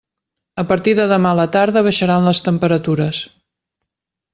[0.63, 3.25] A partir de demà a la tarda baixaran les temperatures.